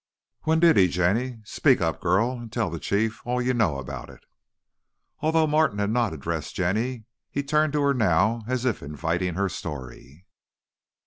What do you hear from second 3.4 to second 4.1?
know about